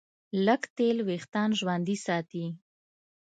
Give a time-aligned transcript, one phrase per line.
[0.45, 2.45] لږ تېل وېښتيان ژوندي ساتي.